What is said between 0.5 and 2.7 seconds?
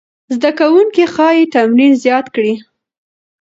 کوونکي ښايي تمرین زیات کړي.